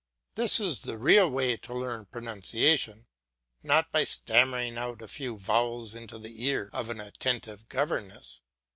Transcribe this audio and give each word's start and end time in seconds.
This 0.33 0.59
is 0.59 0.79
the 0.79 0.97
real 0.97 1.29
way 1.29 1.57
to 1.57 1.75
learn 1.75 2.07
pronunciation, 2.07 3.05
not 3.61 3.91
by 3.91 4.03
stammering 4.03 4.75
out 4.75 5.03
a 5.03 5.07
few 5.07 5.37
vowels 5.37 5.93
into 5.93 6.17
the 6.17 6.43
ear 6.43 6.71
of 6.73 6.89
an 6.89 6.99
attentive 6.99 7.69
governess. 7.69 8.41